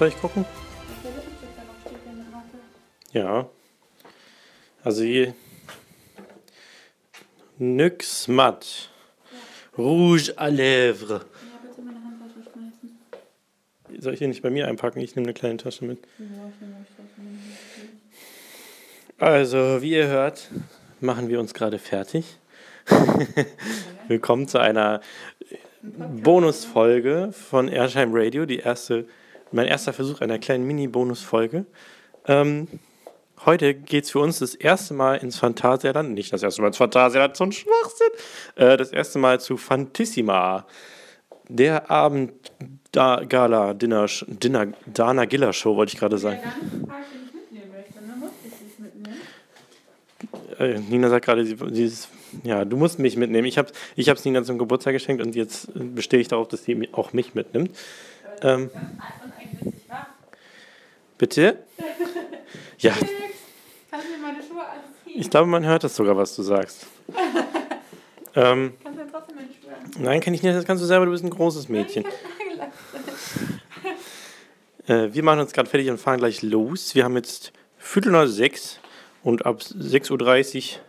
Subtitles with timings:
[0.00, 0.46] soll gucken?
[3.12, 3.50] Ja.
[4.82, 5.34] Also hier.
[7.58, 8.88] Nyx Mat.
[9.76, 11.20] Rouge à lèvres.
[13.98, 15.00] Soll ich hier nicht bei mir einpacken?
[15.02, 15.98] Ich nehme eine kleine Tasche mit.
[19.18, 20.48] Also, wie ihr hört,
[21.00, 22.38] machen wir uns gerade fertig.
[24.08, 25.02] Willkommen zu einer
[25.82, 29.06] Bonusfolge von Airtime Radio, die erste,
[29.52, 31.66] mein erster Versuch einer kleinen Mini-Bonusfolge.
[32.26, 32.68] Ähm,
[33.44, 36.76] heute geht es für uns das erste Mal ins Phantasialand, nicht das erste Mal ins
[36.76, 38.10] Phantasialand, so ein Schwachsinn,
[38.56, 40.66] äh, das erste Mal zu Fantissima,
[41.48, 42.32] der Abend
[42.92, 46.40] da Gala Dinner, Dinner Dana Giller Show wollte ich gerade sagen.
[50.58, 52.08] Äh, Nina sagt gerade, sie, sie ist,
[52.44, 53.46] ja, du musst mich mitnehmen.
[53.46, 56.88] Ich habe ich es Nina zum Geburtstag geschenkt und jetzt bestehe ich darauf, dass sie
[56.92, 57.70] auch mich mitnimmt.
[58.42, 58.70] Ähm,
[61.20, 61.58] bitte?
[62.78, 62.92] Ja.
[63.90, 65.20] Kannst du mir meine Schuhe anziehen?
[65.20, 66.86] Ich glaube, man hört das sogar, was du sagst.
[68.34, 70.02] ähm, Kannst du mir trotzdem meine Schuhe anziehen?
[70.02, 72.06] nein, kann ich nicht, das kannst du selber, du bist ein großes Mädchen.
[74.86, 76.94] Äh, wir machen uns gerade fertig und fahren gleich los.
[76.94, 78.80] Wir haben jetzt Viertel nach sechs
[79.22, 80.80] und ab 6.30 Uhr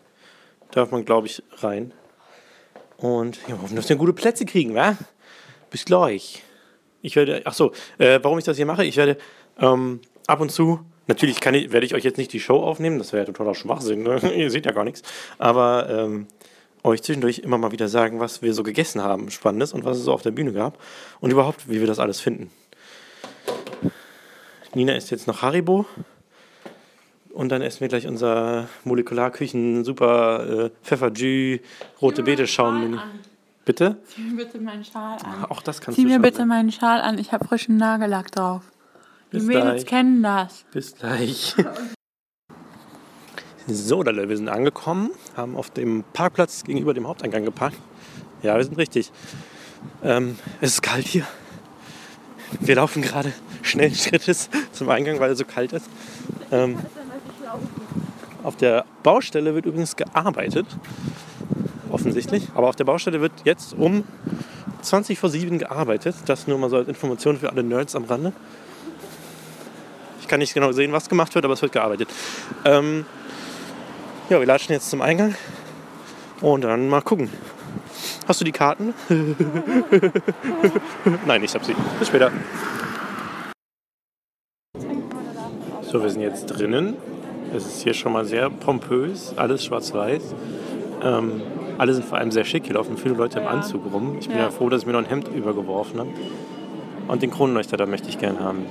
[0.72, 1.94] darf man, glaube ich, rein.
[2.96, 4.98] Und ja, wir hoffen, dass wir gute Plätze kriegen, wa?
[5.70, 6.42] Bis gleich.
[7.02, 9.18] Ich werde, ach so, äh, warum ich das hier mache, ich werde
[9.60, 12.98] ähm, ab und zu, natürlich kann ich, werde ich euch jetzt nicht die Show aufnehmen,
[12.98, 14.20] das wäre ja totaler Schwachsinn, ne?
[14.36, 15.04] ihr seht ja gar nichts,
[15.38, 16.28] aber ähm,
[16.84, 20.04] euch zwischendurch immer mal wieder sagen, was wir so gegessen haben, Spannendes und was es
[20.04, 20.78] so auf der Bühne gab
[21.20, 22.50] und überhaupt, wie wir das alles finden.
[24.74, 25.86] Nina isst jetzt noch Haribo
[27.34, 31.60] und dann essen wir gleich unser Molekularküchen super äh, Pfefferjü,
[32.02, 33.00] rote Beete Schaum.
[33.64, 33.98] Bitte?
[34.06, 35.46] Zieh mir bitte meinen Schal an.
[35.50, 37.20] Auch das kannst Zieh du mir schon bitte meinen Schal an.
[37.20, 38.64] Ich habe frischen Nagellack drauf.
[39.32, 39.86] Die Bis Mädels gleich.
[39.86, 40.66] kennen das.
[40.72, 41.56] Bis gleich.
[43.68, 47.78] So, Dalle, wir sind angekommen, haben auf dem Parkplatz gegenüber dem Haupteingang geparkt.
[48.42, 49.12] Ja, wir sind richtig.
[50.04, 51.28] Ähm, es ist kalt hier.
[52.60, 53.32] Wir laufen gerade
[53.62, 55.86] schnellen Schrittes zum Eingang, weil es so kalt ist.
[56.52, 56.80] Ähm,
[58.44, 60.66] auf der Baustelle wird übrigens gearbeitet.
[61.92, 62.48] Offensichtlich.
[62.56, 64.04] Aber auf der Baustelle wird jetzt um
[64.82, 66.16] 20 vor 7 gearbeitet.
[66.26, 68.34] Das nur mal so als Information für alle Nerds am Rande.
[70.32, 72.08] Ich kann nicht genau sehen, was gemacht wird, aber es wird gearbeitet.
[72.64, 73.06] Ähm,
[74.30, 75.36] ja, wir latschen jetzt zum Eingang
[76.40, 77.30] und dann mal gucken.
[78.30, 78.94] Hast du die Karten?
[81.26, 81.76] Nein, ich hab sie.
[82.00, 82.32] Bis später.
[85.82, 86.96] So, wir sind jetzt drinnen.
[87.54, 90.34] Es ist hier schon mal sehr pompös, alles schwarz-weiß.
[91.04, 91.42] Ähm,
[91.78, 92.68] alle sind vor allem sehr schick.
[92.68, 93.48] Hier laufen viele Leute im.
[93.48, 94.16] Anzug rum.
[94.22, 94.44] Ich bin Ja.
[94.46, 96.10] ja froh, dass ich mir noch ein Hemd übergeworfen habe.
[97.10, 98.66] Und den Kronleuchter da möchte ich gern haben.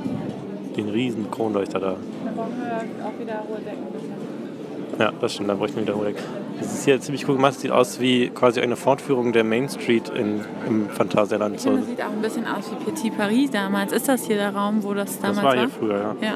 [0.80, 1.96] Den riesen Kronleuchter da.
[2.24, 4.98] Dann brauchen wir auch wieder hohe Decken.
[4.98, 6.16] Ja, das stimmt, da bräuchten wir wieder Holeck.
[6.60, 7.52] Es ist hier ziemlich cool gemacht.
[7.54, 11.56] Es sieht aus wie quasi eine Fortführung der Main Street in, im Phantasialand.
[11.56, 13.92] Ich So, finde, das sieht auch ein bisschen aus wie Petit Paris damals.
[13.92, 16.28] Ist das hier der Raum, wo das damals das war hier früher, ja.
[16.28, 16.34] Ja,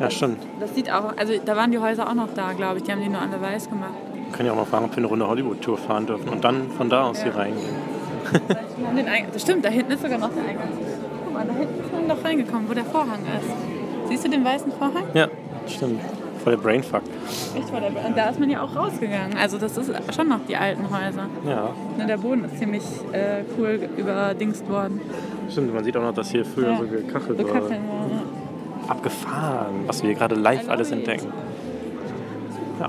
[0.00, 0.38] Ja, stimmt.
[0.60, 2.84] das sieht auch, also da waren die Häuser auch noch da, glaube ich.
[2.84, 3.90] Die haben die nur alle weiß gemacht.
[4.26, 6.70] Wir können ja auch mal fragen, ob wir eine Runde Hollywood-Tour fahren dürfen und dann
[6.76, 7.74] von da aus hier reingehen.
[9.32, 10.68] Das stimmt, da hinten ist sogar noch der Eingang.
[11.44, 14.08] Mal, da hinten ist man doch reingekommen, wo der Vorhang ist.
[14.08, 15.04] Siehst du den weißen Vorhang?
[15.14, 15.28] Ja,
[15.66, 16.00] stimmt.
[16.42, 17.02] Voll der Brainfuck.
[17.56, 19.36] Echt vor der Und da ist man ja auch rausgegangen.
[19.40, 21.26] Also das ist schon noch die alten Häuser.
[21.48, 22.82] Ja, Ne, der Boden ist ziemlich
[23.12, 25.00] äh, cool überdingst worden.
[25.50, 25.72] stimmt.
[25.72, 26.78] Man sieht auch noch, dass hier früher Ja.
[26.78, 27.70] so gekachelt So war.
[27.70, 27.78] Ja.
[28.88, 31.28] Abgefahren, was wir hier gerade live alles entdecken.
[32.80, 32.88] Ja.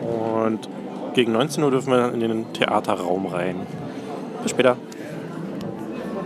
[0.00, 0.68] Und
[1.14, 3.56] gegen 19 Uhr dürfen wir dann in den Theaterraum rein.
[4.42, 4.76] Bis später.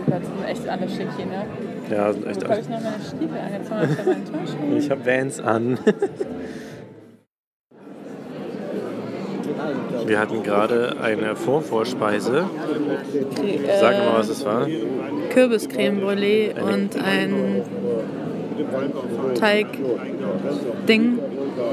[0.09, 1.45] Das sind echt alle schick hier, ne?
[1.89, 2.65] Ja, sind echt Jetzt habe alles.
[2.65, 4.77] ich noch meine Stiefel angezogen, ich habe meinen Turnschuh.
[4.77, 5.79] Ich habe Vans an.
[10.05, 12.49] Wir hatten gerade eine Vorvorspeise.
[13.79, 14.67] Sag mal, was es war.
[15.29, 17.61] Kürbiscreme Brûlée und ein
[19.39, 21.19] Teig-Ding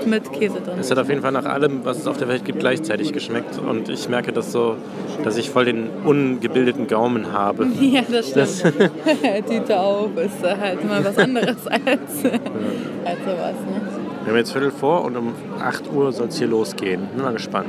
[0.07, 0.79] mit Käse drin.
[0.81, 3.59] Es hat auf jeden Fall nach allem, was es auf der Welt gibt, gleichzeitig geschmeckt.
[3.59, 4.77] Und ich merke das so,
[5.25, 7.67] dass ich voll den ungebildeten Gaumen habe.
[7.87, 8.91] Ja, das stimmt.
[9.49, 13.55] Tüte auf ist äh, halt immer was anderes als, als sowas.
[13.65, 13.81] Ne?
[14.25, 17.07] Wir haben jetzt Viertel vor und um 8 Uhr soll es hier losgehen.
[17.15, 17.69] Bin mal gespannt.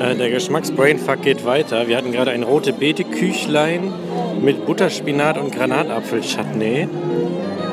[0.00, 1.86] Äh, der Geschmacksbrainfuck geht weiter.
[1.86, 3.92] Wir hatten gerade ein rote Beete-Küchlein
[4.40, 6.88] mit Butterspinat und Granatapfel-Chutney.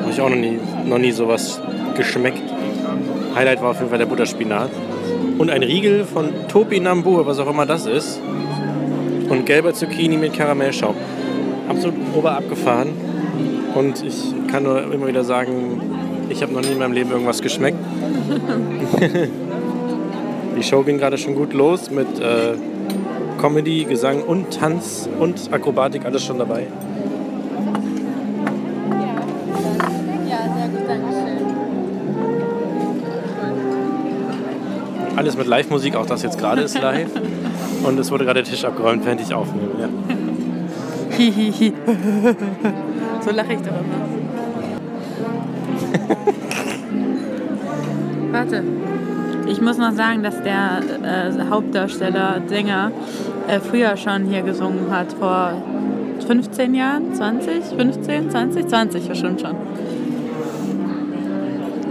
[0.02, 1.58] Habe ich auch noch nie, noch nie sowas
[1.96, 2.42] geschmeckt.
[3.34, 4.70] Highlight war auf jeden Fall der Butterspinat.
[5.38, 8.20] Und ein Riegel von Topinambur, was auch immer das ist.
[9.30, 10.96] Und gelber Zucchini mit Karamellschaum.
[11.66, 12.90] Absolut ober abgefahren.
[13.74, 15.80] Und ich kann nur immer wieder sagen,
[16.28, 17.78] ich habe noch nie in meinem Leben irgendwas geschmeckt.
[20.58, 22.54] Die Show ging gerade schon gut los mit äh,
[23.40, 26.66] Comedy, Gesang und Tanz und Akrobatik, alles schon dabei.
[30.28, 31.46] Ja, sehr gut, danke schön.
[35.16, 37.10] Alles mit Live-Musik, auch das jetzt gerade ist live.
[37.84, 39.70] Und es wurde gerade der Tisch abgeräumt, während ich aufnehme.
[39.80, 39.88] Ja.
[41.16, 41.72] Hihihi.
[43.24, 44.08] so lache ich doch immer.
[48.32, 48.64] Warte.
[49.48, 52.92] Ich muss noch sagen, dass der äh, Hauptdarsteller Sänger
[53.48, 55.52] äh, früher schon hier gesungen hat, vor
[56.26, 59.56] 15 Jahren, 20, 15, 20, 20 bestimmt schon.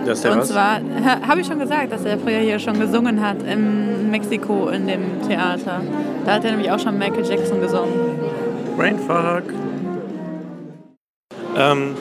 [0.05, 0.49] Das ist der Und was?
[0.49, 0.79] zwar,
[1.27, 5.21] habe ich schon gesagt, dass er früher hier schon gesungen hat in Mexiko in dem
[5.27, 5.81] Theater.
[6.25, 7.91] Da hat er nämlich auch schon Michael Jackson gesungen.
[8.77, 9.43] Brainfuck.
[11.57, 11.95] Ähm,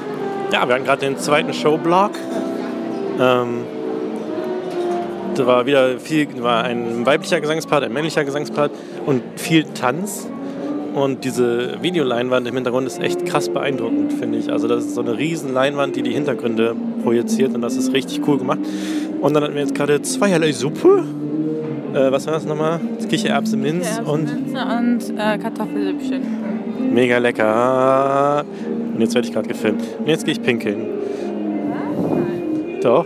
[0.53, 2.13] ja, wir hatten gerade den zweiten Showblock.
[3.19, 3.65] Ähm,
[5.37, 8.73] da war wieder viel, war ein weiblicher Gesangspart, ein männlicher Gesangspart
[9.05, 10.29] und viel Tanz.
[10.95, 14.51] Und diese Videoleinwand im Hintergrund ist echt krass beeindruckend, finde ich.
[14.51, 18.27] Also das ist so eine riesen Leinwand, die die Hintergründe projiziert und das ist richtig
[18.27, 18.61] cool gemacht.
[19.21, 21.05] Und dann hatten wir jetzt gerade zweierlei Suppe.
[21.93, 22.81] Äh, was war das nochmal?
[23.11, 26.95] Kichererbse, Minz und und äh, Kartoffelsüppchen.
[26.95, 28.45] Mega lecker.
[28.95, 29.83] Und jetzt werde ich gerade gefilmt.
[29.99, 30.87] Und jetzt gehe ich pinkeln.
[32.81, 33.05] Doch.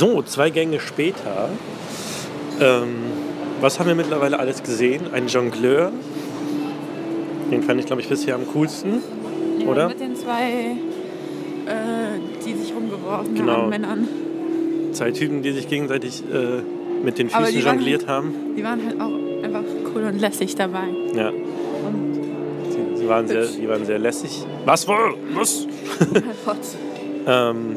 [0.00, 1.50] So, zwei Gänge später.
[2.58, 2.88] Ähm,
[3.60, 5.02] was haben wir mittlerweile alles gesehen?
[5.12, 5.92] Ein Jongleur.
[7.50, 9.02] Den fand ich, glaube ich, bisher am coolsten.
[9.66, 9.88] Oder?
[9.88, 10.70] Mit den zwei,
[11.66, 13.52] äh, die sich rumgeworfen Genau.
[13.58, 14.08] haben, Männern.
[14.92, 16.62] Zwei Typen, die sich gegenseitig äh,
[17.04, 18.32] mit den Füßen die waren- jongliert haben.
[18.56, 19.64] Die waren halt auch einfach
[19.94, 20.84] cool und lässig dabei.
[21.14, 24.46] Ja, Und sie, sie, waren sehr, die waren sehr lässig.
[24.64, 25.14] Was wohl?
[25.34, 25.66] Was?
[26.46, 26.56] halt.
[27.26, 27.76] Ähm,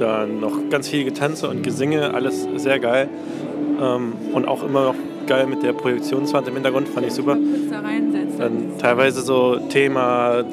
[0.00, 3.08] dann noch ganz viel Getanze und Gesinge, alles sehr geil.
[3.80, 4.94] Ähm, und auch immer noch
[5.26, 7.36] geil mit der Projektionswand im Hintergrund, fand ich super.
[8.38, 10.44] Dann teilweise so Thema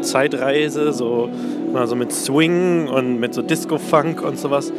[0.00, 1.28] Zeitreise, so
[1.72, 4.72] mal so mit Swing und mit so Disco-Funk und sowas.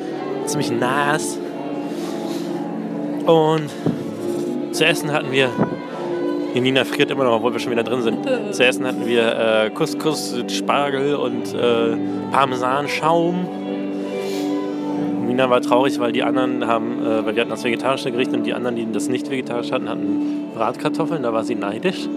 [0.46, 1.38] Ziemlich nice.
[3.26, 3.70] Und
[4.72, 5.50] zu essen hatten wir,
[6.54, 8.18] die Nina friert immer noch, obwohl wir schon wieder drin sind.
[8.52, 11.96] Zu essen hatten wir äh, Couscous, mit Spargel und äh,
[12.32, 13.48] Parmesanschaum.
[15.34, 18.44] Nina war traurig, weil die anderen haben, äh, weil wir hatten das vegetarische Gericht und
[18.44, 21.24] die anderen, die das nicht vegetarisch hatten, hatten Bratkartoffeln.
[21.24, 22.08] Da war sie neidisch.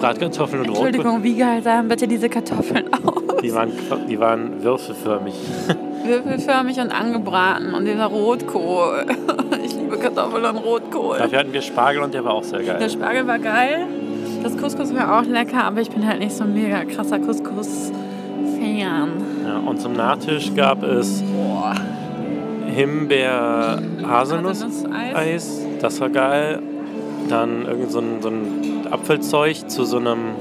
[0.00, 0.86] Bratkartoffeln und Rotkohl.
[0.88, 3.22] Entschuldigung, wie geil sahen bitte diese Kartoffeln aus?
[3.42, 3.72] Die waren,
[4.08, 5.32] die waren würfelförmig.
[6.04, 9.04] Würfelförmig und angebraten und dieser Rotkohl.
[9.64, 11.18] Ich liebe Kartoffeln und Rotkohl.
[11.18, 12.90] Dafür hatten wir Spargel und der war auch sehr Der geil.
[12.90, 13.86] Spargel war geil.
[14.42, 19.08] Das Couscous war auch lecker, aber ich bin halt nicht so ein mega krasser Couscous-Fan.
[19.46, 21.74] Ja, und zum Nachtisch gab es Boah.
[22.78, 24.86] Himbeer-Haselnuss-Eis.
[24.86, 25.66] Haselnusseis.
[25.80, 26.62] Das war geil.
[27.28, 30.36] Dann irgend so ein, so ein Apfelzeug zu so einem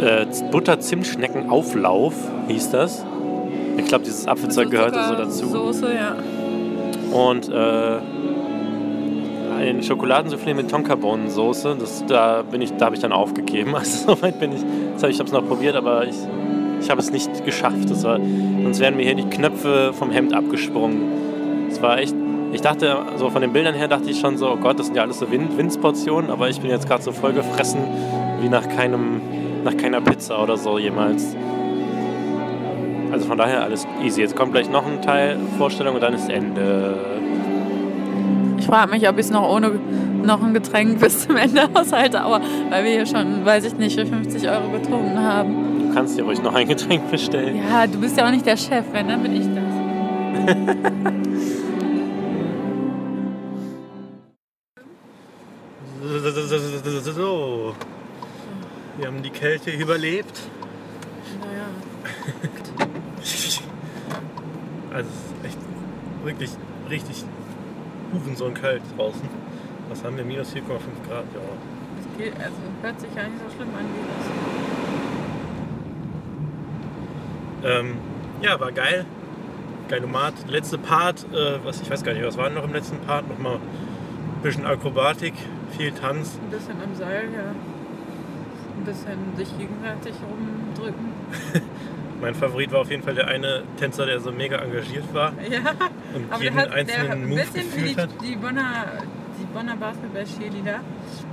[0.00, 2.14] äh, Butter-Zimtschnecken-Auflauf,
[2.48, 3.04] hieß das.
[3.76, 5.46] Ich glaube, dieses Apfelzeug gehörte so dazu.
[5.46, 6.14] Soße, ja.
[7.12, 7.98] Und äh,
[9.58, 11.76] ein Schokoladensoufflé mit Tonkabohnensoße.
[11.78, 13.74] Das, da bin ich, da habe ich dann aufgegeben.
[13.76, 14.60] Also soweit bin ich.
[14.94, 16.14] Das hab ich habe es noch probiert, aber ich,
[16.80, 17.90] ich habe es nicht geschafft.
[17.90, 21.68] Das war, sonst wären mir hier die Knöpfe vom Hemd abgesprungen.
[21.70, 22.14] Es war echt.
[22.52, 24.96] Ich dachte, so von den Bildern her dachte ich schon so, oh Gott, das sind
[24.96, 27.80] ja alles so Wind, Windsportionen, aber ich bin jetzt gerade so voll gefressen
[28.40, 29.20] wie nach keinem,
[29.62, 31.36] nach keiner Pizza oder so jemals.
[33.12, 34.20] Also von daher alles easy.
[34.20, 36.96] Jetzt kommt gleich noch ein Teil Vorstellung und dann ist Ende.
[38.58, 39.78] Ich frage mich, ob ich es noch ohne
[40.24, 43.98] noch ein Getränk bis zum Ende aushalte, aber weil wir hier schon, weiß ich nicht,
[43.98, 45.59] für 50 Euro getrunken haben.
[45.90, 47.56] Du kannst dir ruhig noch ein Getränk bestellen.
[47.68, 49.64] Ja, du bist ja auch nicht der Chef, wenn, dann bin ich das.
[57.16, 57.74] So.
[58.98, 60.38] Wir haben die Kälte überlebt.
[61.40, 61.66] Naja.
[64.92, 65.58] Also es ist echt
[66.24, 66.50] wirklich
[66.88, 67.24] richtig
[68.12, 69.28] hurensohn kalt draußen.
[69.88, 70.24] Was haben wir?
[70.24, 70.58] Minus 4,5
[71.06, 71.40] Grad, ja.
[72.00, 74.69] Es geht, also hört sich ja nicht so schlimm an wie
[77.64, 77.96] Ähm,
[78.42, 79.04] ja, war geil.
[79.88, 80.34] Geilomat.
[80.48, 83.28] Letzte Part, äh, was ich weiß gar nicht, was war noch im letzten Part?
[83.28, 85.34] Nochmal ein bisschen Akrobatik,
[85.76, 86.38] viel Tanz.
[86.42, 87.50] Ein bisschen am Seil, ja.
[88.78, 91.10] Ein bisschen sich gegenseitig rumdrücken.
[92.20, 95.70] Mein Favorit war auf jeden Fall der eine Tänzer, der so mega engagiert war Ja,
[96.14, 98.10] und aber jeden der hat, der einzelnen ein Move bisschen wie die, hat.
[98.22, 98.84] die Bonner,
[99.40, 100.80] die Bonner Basketball-Cheerleader.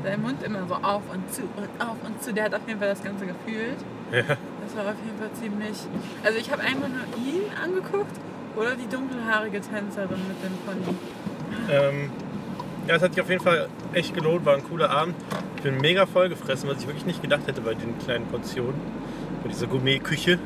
[0.03, 2.33] Sein Mund immer so auf und zu und auf und zu.
[2.33, 3.77] Der hat auf jeden Fall das Ganze gefühlt.
[4.13, 4.37] Ja.
[4.67, 5.77] Das war auf jeden Fall ziemlich.
[6.23, 8.11] Also ich habe einfach nur ihn angeguckt
[8.57, 10.97] oder die dunkelhaarige Tänzerin mit dem Pony.
[11.71, 12.09] Ähm,
[12.85, 15.15] ja, es hat sich auf jeden Fall echt gelohnt, war ein cooler Abend.
[15.55, 18.75] Ich bin mega voll gefressen, was ich wirklich nicht gedacht hätte bei den kleinen Portionen.
[19.41, 20.37] Bei dieser Gourmet-Küche.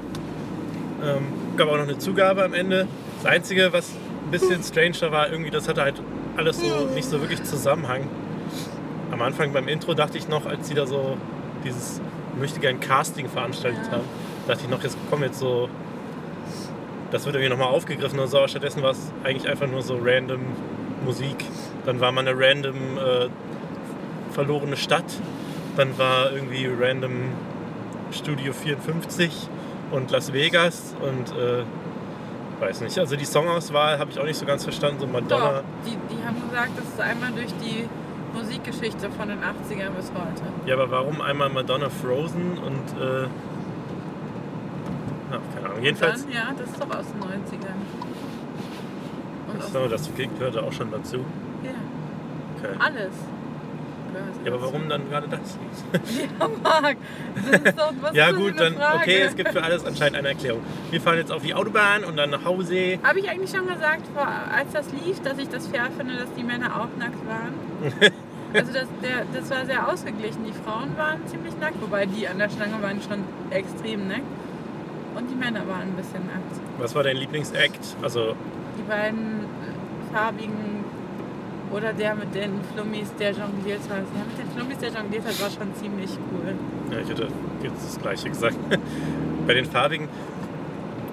[1.03, 1.25] Ähm,
[1.57, 2.87] gab auch noch eine Zugabe am Ende.
[3.23, 3.89] Das Einzige, was
[4.25, 5.99] ein bisschen stranger war, irgendwie, das hatte halt
[6.37, 8.07] alles so nicht so wirklich Zusammenhang.
[9.11, 11.17] Am Anfang beim Intro dachte ich noch, als sie da so
[11.63, 12.01] dieses
[12.39, 13.93] möchte gern Casting veranstaltet Ja.
[13.93, 14.03] haben,
[14.47, 15.69] dachte ich noch, jetzt kommen jetzt so.
[17.11, 19.99] Das wird irgendwie nochmal aufgegriffen oder so, aber stattdessen war es eigentlich einfach nur so
[20.01, 20.39] random
[21.05, 21.35] Musik.
[21.85, 23.27] Dann war mal eine random äh,
[24.31, 25.03] verlorene Stadt.
[25.75, 27.11] Dann war irgendwie random
[28.11, 29.31] Studio 54
[29.91, 31.63] und Las Vegas und äh,
[32.61, 32.97] weiß nicht.
[32.97, 34.99] Also die Songauswahl habe ich auch nicht so ganz verstanden.
[35.01, 35.51] So Madonna.
[35.53, 37.89] Doch, die, die haben gesagt, das ist einmal durch die
[38.33, 40.43] Musikgeschichte von den 80ern bis heute.
[40.65, 43.27] Ja, aber warum einmal Madonna Frozen und äh,
[45.31, 45.83] na, keine Ahnung.
[45.83, 47.77] Jedenfalls, Dann, ja, das ist doch aus den 90ern.
[49.53, 51.17] Und aus, so, das gehörte auch schon dazu.
[51.63, 51.71] ja,
[52.57, 52.75] Okay.
[52.79, 53.13] alles.
[54.43, 55.57] Ja, aber warum dann gerade das?
[56.39, 56.97] Ja, Marc,
[57.75, 58.97] doch, Ja gut, dann Frage?
[58.97, 60.61] okay, es gibt für alles anscheinend eine Erklärung.
[60.89, 62.99] Wir fahren jetzt auf die Autobahn und dann nach Hause.
[63.03, 64.03] Habe ich eigentlich schon gesagt,
[64.51, 68.11] als das lief, dass ich das fair finde, dass die Männer auch nackt waren?
[68.53, 70.43] Also das, der, das war sehr ausgeglichen.
[70.45, 74.23] Die Frauen waren ziemlich nackt, wobei die an der Stange waren schon extrem nackt.
[75.15, 76.59] Und die Männer waren ein bisschen nackt.
[76.77, 77.95] Was war dein Lieblingsact?
[78.01, 78.35] Also,
[78.77, 79.45] Die beiden
[80.11, 80.70] farbigen
[81.73, 84.03] oder der mit den Flummis, der jongliert hat.
[84.15, 86.53] Der mit den Flummis, der jongliert hat, war schon ziemlich cool.
[86.91, 87.27] ja, ich hätte
[87.63, 88.57] jetzt das gleiche gesagt.
[89.47, 90.07] Bei den farbigen.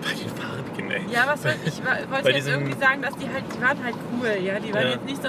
[0.02, 1.02] Bei den farbigen, ey.
[1.12, 4.44] Ja, was soll ich wollte jetzt irgendwie sagen, dass die halt, die waren halt cool,
[4.44, 4.58] ja.
[4.60, 4.90] Die waren Ja.
[4.92, 5.28] jetzt nicht so,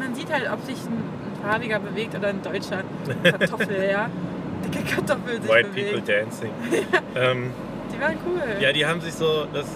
[0.00, 2.82] man sieht halt, ob sich ein, ein farbiger bewegt oder ein deutscher
[3.22, 4.08] Kartoffel, ja.
[4.64, 5.92] Dicke Kartoffel sich White bewegt.
[5.92, 6.50] People Dancing.
[7.14, 7.50] ähm,
[7.94, 8.42] Die waren cool.
[8.60, 9.46] ja, die haben sich so.
[9.52, 9.66] Das,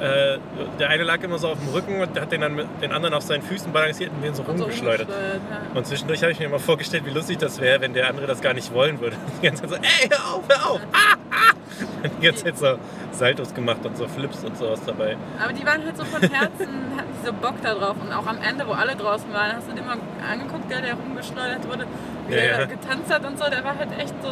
[0.00, 0.38] äh,
[0.78, 3.14] der eine lag immer so auf dem Rücken und hat den dann mit den anderen
[3.14, 5.08] auf seinen Füßen balanciert und den so Und so rumgeschleudert.
[5.08, 5.76] rumgeschleudert, ja.
[5.78, 8.40] Und zwischendurch habe ich mir mal vorgestellt, wie lustig das wäre, wenn der andere das
[8.40, 9.16] gar nicht wollen würde.
[9.42, 10.80] Die ganze Zeit so, ey, hör auf, hör auf!
[10.92, 11.54] Ah, ah!
[12.02, 12.78] Und die ganze Zeit so
[13.12, 15.16] Saltos gemacht und so Flips und sowas dabei.
[15.42, 17.96] Aber die waren halt so von Herzen, hatten so Bock da drauf.
[18.00, 19.96] Und auch am Ende, wo alle draußen waren, hast du dir mal
[20.28, 21.86] angeguckt, der, der rumgeschleudert wurde,
[22.26, 22.56] wie Ja, der ja.
[22.58, 23.48] da getanzt hat und so.
[23.50, 24.28] Der war halt echt so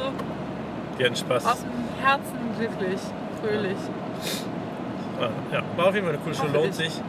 [0.98, 1.46] Die hatten Spaß.
[1.46, 3.00] aus dem Herzen glücklich,
[3.40, 3.76] fröhlich.
[5.20, 6.46] Ah, ja, war auf jeden Fall eine coole Show.
[6.52, 6.76] Lohnt ich.
[6.76, 7.00] sich.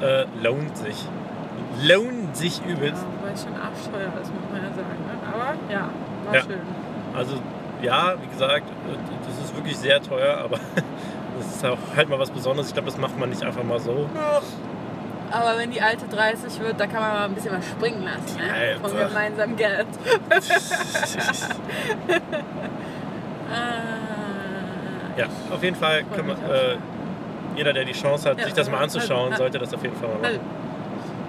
[0.00, 1.04] Äh, lohnt sich.
[1.82, 3.04] Lohnt sich Ja, übelst.
[3.20, 4.98] wobei es schon arschteuer ist, muss man ja sagen.
[5.06, 5.14] Ne?
[5.32, 5.88] Aber ja,
[6.26, 6.40] war Ja.
[6.42, 6.60] schön.
[7.16, 7.34] Also,
[7.82, 8.96] ja, wie gesagt, äh,
[9.28, 10.58] das ist wirklich sehr teuer, aber
[11.38, 12.68] das ist auch halt mal was Besonderes.
[12.68, 14.08] Ich glaube, das macht man nicht einfach mal so.
[15.30, 18.36] Aber wenn die alte 30 wird, da kann man mal ein bisschen was springen lassen.
[18.36, 18.76] Ne?
[18.80, 19.08] Von Alter.
[19.08, 19.86] gemeinsamem Geld.
[23.50, 25.16] Ah.
[25.16, 26.76] Ja, auf jeden Fall kann man, äh,
[27.56, 29.96] jeder, der die Chance hat, Ja, sich das mal anzuschauen, äh, sollte das auf jeden
[29.96, 30.40] Fall mal machen.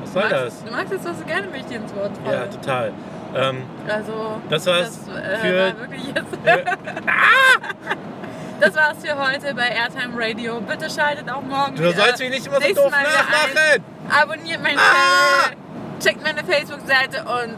[0.01, 0.43] Was soll du, das?
[0.53, 2.35] magst, du magst jetzt was gerne, wenn ich dir ins Wort falle.
[2.37, 2.91] Ja, total.
[3.35, 6.37] Ähm, Also, Das war's das, äh, für- war wirklich jetzt.
[8.59, 10.61] das war's für heute bei Airtime Radio.
[10.61, 13.83] Bitte schaltet auch morgen du sollst mich nicht immer so doof nachmachen!
[14.09, 15.43] Abonniert meinen Ah!
[15.49, 15.57] Channel,
[15.99, 17.57] checkt meine Facebook-Seite und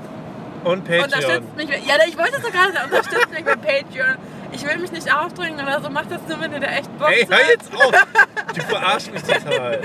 [0.72, 1.04] Und Patreon.
[1.06, 1.70] unterstützt mich.
[1.70, 4.16] Ja, ich wollte es doch gerade sagen, unterstützt mich bei Patreon.
[4.52, 7.10] Ich will mich nicht aufdringen oder so, macht das nur, wenn ihr da echt Bock
[7.12, 7.48] Ey, hör seid.
[7.50, 7.92] jetzt auf!
[8.56, 9.82] Du verarschst mich total.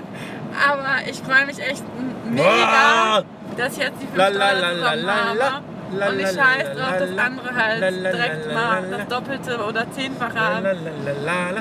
[0.66, 1.82] Aber ich freue mich echt
[2.30, 3.22] mega,
[3.58, 5.52] dass ich jetzt die 5 La, la, Dollar la, la, zusammen la, la.
[5.52, 5.64] habe.
[5.94, 7.22] La, Und ich scheiß drauf, dass la.
[7.24, 10.66] andere halt direkt mal das Doppelte oder Zehnfache haben.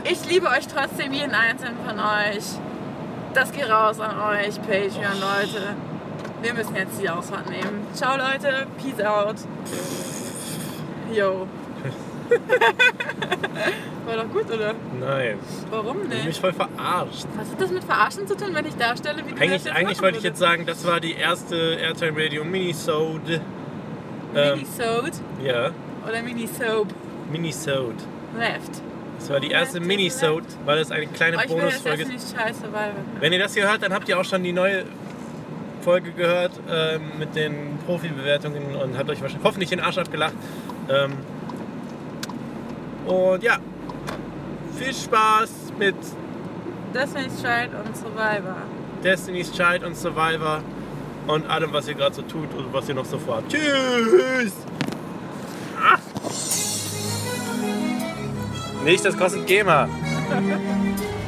[0.06, 2.44] Ich liebe euch trotzdem, jeden einzelnen von euch.
[3.34, 5.76] Das geht raus an euch, Patreon-Leute.
[6.42, 7.88] Wir müssen jetzt die Ausfahrt nehmen.
[7.94, 8.68] Ciao, Leute.
[8.82, 9.36] Peace out.
[11.14, 11.48] Yo.
[14.06, 14.74] War doch gut, oder?
[15.00, 15.38] Nein,
[15.70, 16.40] Warum du hast mich nicht?
[16.42, 17.26] voll verarscht.
[17.36, 19.76] Was hat das mit Verarschen zu tun, wenn ich darstelle, wie du das Eigentlich, jetzt
[19.76, 23.42] eigentlich wollte ich jetzt sagen, das war die erste Airtime Radio Minisode.
[24.36, 25.12] Ähm, Minisode
[25.44, 25.72] ja,
[26.08, 26.88] oder Minisoap
[27.32, 27.96] Minisode.
[28.38, 28.82] left.
[29.20, 32.10] Das war die erste Minisode, weil das eine kleine Oh, ich Bonusfolge ist.
[32.12, 32.92] nicht scheiße, weil...
[33.20, 34.84] Wenn ihr das hier hört, dann habt ihr auch schon die neue
[35.82, 40.34] Folge gehört ähm, mit den Profi-Bewertungen und habt euch wahrscheinlich hoffentlich den Arsch abgelacht.
[40.90, 41.12] Ähm,
[43.06, 43.58] und ja,
[44.78, 45.96] viel Spaß mit
[46.94, 48.56] Destiny's Child und Survivor.
[49.04, 50.62] Destiny's Child und Survivor
[51.28, 53.50] und allem, was ihr gerade so tut und was ihr noch so vorhabt.
[53.50, 54.54] Tschüss!
[55.80, 55.98] Ah.
[58.84, 59.88] Nicht, das kostet GEMA.